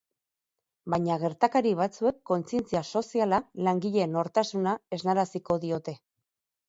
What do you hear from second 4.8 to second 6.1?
esnaraziko diote.